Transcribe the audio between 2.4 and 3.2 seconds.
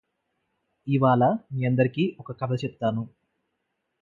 కథ చెపుతాను